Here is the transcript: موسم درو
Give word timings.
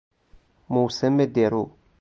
موسم 0.73 1.17
درو 1.33 1.63